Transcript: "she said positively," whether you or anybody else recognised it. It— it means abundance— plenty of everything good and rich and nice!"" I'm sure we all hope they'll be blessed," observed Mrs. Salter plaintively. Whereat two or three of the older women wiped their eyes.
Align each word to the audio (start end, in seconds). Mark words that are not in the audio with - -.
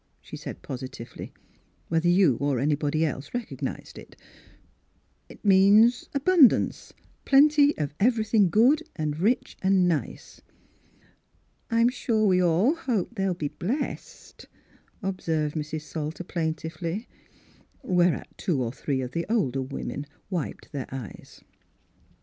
"she 0.19 0.35
said 0.35 0.63
positively," 0.63 1.31
whether 1.87 2.09
you 2.09 2.35
or 2.37 2.57
anybody 2.57 3.05
else 3.05 3.35
recognised 3.35 3.99
it. 3.99 4.15
It— 5.29 5.29
it 5.35 5.45
means 5.45 6.09
abundance— 6.15 6.91
plenty 7.25 7.77
of 7.77 7.93
everything 7.99 8.49
good 8.49 8.81
and 8.95 9.19
rich 9.19 9.57
and 9.61 9.87
nice!"" 9.87 10.41
I'm 11.79 11.89
sure 11.89 12.25
we 12.25 12.41
all 12.41 12.73
hope 12.73 13.13
they'll 13.13 13.35
be 13.35 13.49
blessed," 13.49 14.47
observed 15.03 15.53
Mrs. 15.53 15.81
Salter 15.81 16.23
plaintively. 16.23 17.07
Whereat 17.83 18.35
two 18.37 18.59
or 18.63 18.71
three 18.73 19.01
of 19.01 19.11
the 19.11 19.27
older 19.29 19.61
women 19.61 20.07
wiped 20.31 20.71
their 20.71 20.87
eyes. 20.91 21.41